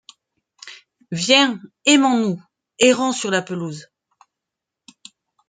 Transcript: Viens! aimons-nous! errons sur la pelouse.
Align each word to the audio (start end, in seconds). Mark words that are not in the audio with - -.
Viens! 1.11 1.61
aimons-nous! 1.85 2.41
errons 2.79 3.11
sur 3.13 3.29
la 3.29 3.43
pelouse. 3.43 3.87